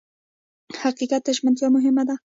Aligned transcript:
حقیقت 0.81 1.21
ته 1.25 1.31
ژمنتیا 1.37 1.67
مهمه 1.75 2.03
وه. 2.07 2.15